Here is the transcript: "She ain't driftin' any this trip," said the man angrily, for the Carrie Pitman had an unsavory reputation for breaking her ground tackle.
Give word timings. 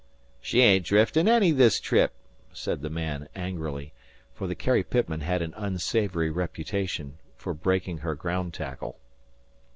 "She 0.41 0.61
ain't 0.61 0.83
driftin' 0.83 1.27
any 1.27 1.51
this 1.51 1.79
trip," 1.79 2.13
said 2.53 2.81
the 2.81 2.89
man 2.89 3.29
angrily, 3.35 3.93
for 4.33 4.47
the 4.47 4.55
Carrie 4.55 4.83
Pitman 4.83 5.21
had 5.21 5.43
an 5.43 5.53
unsavory 5.55 6.31
reputation 6.31 7.19
for 7.37 7.53
breaking 7.53 7.99
her 7.99 8.15
ground 8.15 8.55
tackle. 8.55 8.97